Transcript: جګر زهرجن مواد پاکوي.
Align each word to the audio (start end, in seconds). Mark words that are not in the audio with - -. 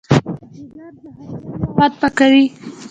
جګر 0.53 0.93
زهرجن 1.01 1.61
مواد 1.75 1.91
پاکوي. 1.99 2.45